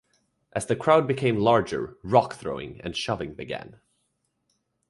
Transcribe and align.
As 0.51 0.65
the 0.65 0.75
crowd 0.75 1.05
became 1.07 1.35
larger, 1.37 1.95
rock 2.01 2.33
throwing 2.33 2.81
and 2.83 2.97
shoving 2.97 3.35
began. 3.35 3.79